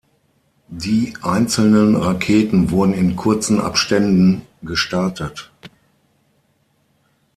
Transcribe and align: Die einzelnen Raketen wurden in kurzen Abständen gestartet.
Die 0.67 1.13
einzelnen 1.21 1.95
Raketen 1.95 2.71
wurden 2.71 2.91
in 2.93 3.15
kurzen 3.15 3.61
Abständen 3.61 4.41
gestartet. 4.63 5.51